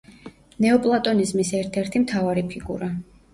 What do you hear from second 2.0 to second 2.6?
მთავარი